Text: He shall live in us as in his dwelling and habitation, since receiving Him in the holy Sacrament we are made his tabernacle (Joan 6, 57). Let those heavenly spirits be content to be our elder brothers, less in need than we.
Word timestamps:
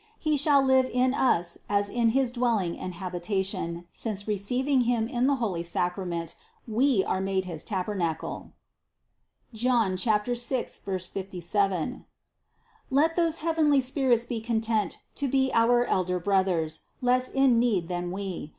He 0.17 0.35
shall 0.35 0.63
live 0.63 0.89
in 0.91 1.13
us 1.13 1.59
as 1.69 1.87
in 1.87 2.09
his 2.09 2.31
dwelling 2.31 2.75
and 2.75 2.95
habitation, 2.95 3.85
since 3.91 4.27
receiving 4.27 4.81
Him 4.81 5.07
in 5.07 5.27
the 5.27 5.35
holy 5.35 5.61
Sacrament 5.61 6.33
we 6.67 7.03
are 7.03 7.21
made 7.21 7.45
his 7.45 7.63
tabernacle 7.63 8.53
(Joan 9.53 9.97
6, 9.99 10.77
57). 10.79 12.05
Let 12.89 13.15
those 13.15 13.37
heavenly 13.45 13.79
spirits 13.79 14.25
be 14.25 14.41
content 14.41 15.03
to 15.13 15.27
be 15.27 15.51
our 15.53 15.85
elder 15.85 16.17
brothers, 16.19 16.81
less 16.99 17.29
in 17.29 17.59
need 17.59 17.87
than 17.87 18.09
we. 18.09 18.49